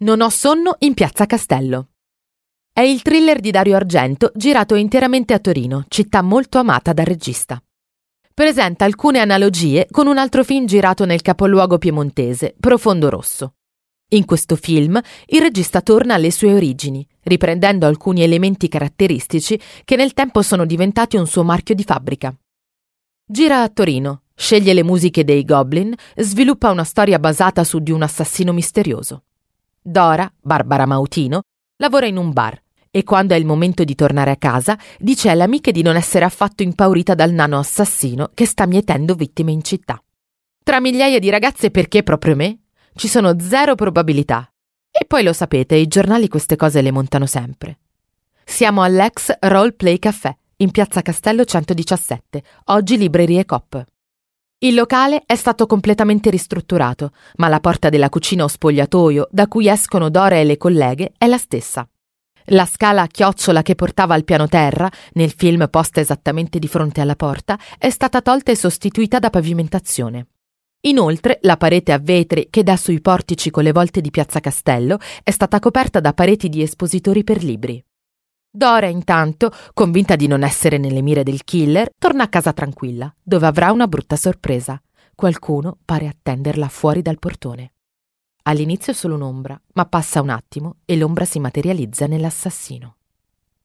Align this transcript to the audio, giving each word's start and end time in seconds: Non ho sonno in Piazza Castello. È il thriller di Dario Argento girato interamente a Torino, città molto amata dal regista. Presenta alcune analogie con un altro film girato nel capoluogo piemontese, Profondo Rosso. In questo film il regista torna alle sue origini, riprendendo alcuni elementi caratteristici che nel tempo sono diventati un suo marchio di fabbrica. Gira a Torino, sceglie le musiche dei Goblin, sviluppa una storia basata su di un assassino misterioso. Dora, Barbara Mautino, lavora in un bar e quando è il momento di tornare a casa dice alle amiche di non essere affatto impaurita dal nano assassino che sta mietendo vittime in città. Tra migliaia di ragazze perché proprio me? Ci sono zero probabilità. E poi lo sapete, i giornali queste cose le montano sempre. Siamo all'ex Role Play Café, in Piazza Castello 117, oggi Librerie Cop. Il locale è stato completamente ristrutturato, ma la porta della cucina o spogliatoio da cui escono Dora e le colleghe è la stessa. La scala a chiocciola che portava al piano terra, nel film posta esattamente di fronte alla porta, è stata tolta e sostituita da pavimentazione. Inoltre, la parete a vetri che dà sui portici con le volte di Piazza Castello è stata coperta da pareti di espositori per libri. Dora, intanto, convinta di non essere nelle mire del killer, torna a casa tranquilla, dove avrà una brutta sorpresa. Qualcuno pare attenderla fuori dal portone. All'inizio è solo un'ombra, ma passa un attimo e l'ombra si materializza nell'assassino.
Non 0.00 0.20
ho 0.20 0.28
sonno 0.28 0.76
in 0.78 0.94
Piazza 0.94 1.26
Castello. 1.26 1.88
È 2.72 2.82
il 2.82 3.02
thriller 3.02 3.40
di 3.40 3.50
Dario 3.50 3.74
Argento 3.74 4.30
girato 4.32 4.76
interamente 4.76 5.34
a 5.34 5.40
Torino, 5.40 5.86
città 5.88 6.22
molto 6.22 6.58
amata 6.58 6.92
dal 6.92 7.04
regista. 7.04 7.60
Presenta 8.32 8.84
alcune 8.84 9.18
analogie 9.18 9.88
con 9.90 10.06
un 10.06 10.16
altro 10.16 10.44
film 10.44 10.66
girato 10.66 11.04
nel 11.04 11.20
capoluogo 11.20 11.78
piemontese, 11.78 12.54
Profondo 12.60 13.08
Rosso. 13.08 13.54
In 14.10 14.24
questo 14.24 14.54
film 14.54 15.00
il 15.26 15.40
regista 15.40 15.80
torna 15.80 16.14
alle 16.14 16.30
sue 16.30 16.54
origini, 16.54 17.04
riprendendo 17.24 17.84
alcuni 17.84 18.22
elementi 18.22 18.68
caratteristici 18.68 19.60
che 19.82 19.96
nel 19.96 20.12
tempo 20.12 20.42
sono 20.42 20.64
diventati 20.64 21.16
un 21.16 21.26
suo 21.26 21.42
marchio 21.42 21.74
di 21.74 21.82
fabbrica. 21.82 22.32
Gira 23.26 23.62
a 23.62 23.68
Torino, 23.68 24.22
sceglie 24.36 24.74
le 24.74 24.84
musiche 24.84 25.24
dei 25.24 25.44
Goblin, 25.44 25.92
sviluppa 26.14 26.70
una 26.70 26.84
storia 26.84 27.18
basata 27.18 27.64
su 27.64 27.80
di 27.80 27.90
un 27.90 28.02
assassino 28.02 28.52
misterioso. 28.52 29.24
Dora, 29.88 30.30
Barbara 30.38 30.84
Mautino, 30.84 31.40
lavora 31.76 32.04
in 32.04 32.18
un 32.18 32.32
bar 32.32 32.60
e 32.90 33.04
quando 33.04 33.32
è 33.32 33.38
il 33.38 33.46
momento 33.46 33.84
di 33.84 33.94
tornare 33.94 34.30
a 34.30 34.36
casa 34.36 34.78
dice 34.98 35.30
alle 35.30 35.44
amiche 35.44 35.72
di 35.72 35.80
non 35.80 35.96
essere 35.96 36.26
affatto 36.26 36.62
impaurita 36.62 37.14
dal 37.14 37.32
nano 37.32 37.58
assassino 37.58 38.30
che 38.34 38.44
sta 38.44 38.66
mietendo 38.66 39.14
vittime 39.14 39.50
in 39.50 39.62
città. 39.62 39.98
Tra 40.62 40.78
migliaia 40.80 41.18
di 41.18 41.30
ragazze 41.30 41.70
perché 41.70 42.02
proprio 42.02 42.36
me? 42.36 42.64
Ci 42.94 43.08
sono 43.08 43.40
zero 43.40 43.76
probabilità. 43.76 44.52
E 44.90 45.06
poi 45.06 45.22
lo 45.22 45.32
sapete, 45.32 45.76
i 45.76 45.86
giornali 45.86 46.28
queste 46.28 46.56
cose 46.56 46.82
le 46.82 46.90
montano 46.90 47.24
sempre. 47.24 47.78
Siamo 48.44 48.82
all'ex 48.82 49.36
Role 49.40 49.72
Play 49.72 49.98
Café, 49.98 50.36
in 50.56 50.70
Piazza 50.70 51.00
Castello 51.00 51.44
117, 51.44 52.42
oggi 52.64 52.98
Librerie 52.98 53.46
Cop. 53.46 53.82
Il 54.60 54.74
locale 54.74 55.22
è 55.24 55.36
stato 55.36 55.66
completamente 55.66 56.30
ristrutturato, 56.30 57.12
ma 57.36 57.46
la 57.46 57.60
porta 57.60 57.90
della 57.90 58.08
cucina 58.08 58.42
o 58.42 58.48
spogliatoio 58.48 59.28
da 59.30 59.46
cui 59.46 59.68
escono 59.68 60.10
Dora 60.10 60.34
e 60.34 60.42
le 60.42 60.56
colleghe 60.56 61.12
è 61.16 61.28
la 61.28 61.38
stessa. 61.38 61.88
La 62.46 62.64
scala 62.64 63.02
a 63.02 63.06
chiocciola 63.06 63.62
che 63.62 63.76
portava 63.76 64.14
al 64.14 64.24
piano 64.24 64.48
terra, 64.48 64.90
nel 65.12 65.30
film 65.30 65.68
posta 65.70 66.00
esattamente 66.00 66.58
di 66.58 66.66
fronte 66.66 67.00
alla 67.00 67.14
porta, 67.14 67.56
è 67.78 67.88
stata 67.88 68.20
tolta 68.20 68.50
e 68.50 68.56
sostituita 68.56 69.20
da 69.20 69.30
pavimentazione. 69.30 70.26
Inoltre, 70.80 71.38
la 71.42 71.56
parete 71.56 71.92
a 71.92 71.98
vetri 71.98 72.48
che 72.50 72.64
dà 72.64 72.76
sui 72.76 73.00
portici 73.00 73.50
con 73.50 73.62
le 73.62 73.70
volte 73.70 74.00
di 74.00 74.10
Piazza 74.10 74.40
Castello 74.40 74.98
è 75.22 75.30
stata 75.30 75.60
coperta 75.60 76.00
da 76.00 76.12
pareti 76.12 76.48
di 76.48 76.62
espositori 76.62 77.22
per 77.22 77.44
libri. 77.44 77.80
Dora, 78.58 78.88
intanto, 78.88 79.52
convinta 79.72 80.16
di 80.16 80.26
non 80.26 80.42
essere 80.42 80.78
nelle 80.78 81.00
mire 81.00 81.22
del 81.22 81.44
killer, 81.44 81.90
torna 81.96 82.24
a 82.24 82.28
casa 82.28 82.52
tranquilla, 82.52 83.14
dove 83.22 83.46
avrà 83.46 83.70
una 83.70 83.86
brutta 83.86 84.16
sorpresa. 84.16 84.82
Qualcuno 85.14 85.78
pare 85.84 86.08
attenderla 86.08 86.66
fuori 86.66 87.00
dal 87.00 87.20
portone. 87.20 87.74
All'inizio 88.42 88.92
è 88.92 88.96
solo 88.96 89.14
un'ombra, 89.14 89.56
ma 89.74 89.84
passa 89.84 90.20
un 90.20 90.30
attimo 90.30 90.78
e 90.86 90.96
l'ombra 90.96 91.24
si 91.24 91.38
materializza 91.38 92.08
nell'assassino. 92.08 92.96